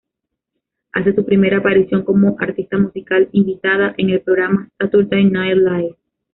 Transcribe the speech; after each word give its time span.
Hace 0.93 1.13
su 1.13 1.23
primera 1.23 1.57
aparición 1.59 2.01
como 2.03 2.35
artista 2.39 2.75
musical 2.79 3.29
invitada 3.33 3.93
en 3.99 4.09
el 4.09 4.21
programa 4.21 4.67
"Saturday 4.79 5.25
Night 5.25 5.57
Live". 5.59 5.95